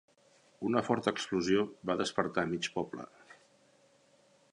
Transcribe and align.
Una 0.69 0.81
forta 0.85 1.11
explosió 1.15 1.65
va 1.89 1.97
despertar 1.99 2.47
mig 2.53 2.71
poble. 2.79 3.07